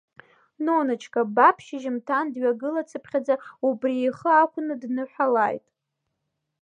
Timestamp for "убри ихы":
3.67-4.29